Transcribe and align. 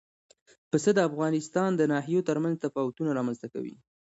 پسه 0.69 0.89
د 0.93 0.99
افغانستان 1.09 1.69
د 1.75 1.81
ناحیو 1.93 2.25
ترمنځ 2.29 2.55
تفاوتونه 2.65 3.09
رامنځ 3.17 3.37
ته 3.43 3.47
کوي. 3.53 3.75